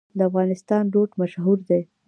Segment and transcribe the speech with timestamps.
[0.17, 1.81] د افغانستان روټ مشهور دی